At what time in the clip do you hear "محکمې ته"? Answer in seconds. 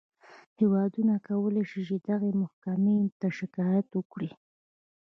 2.41-3.27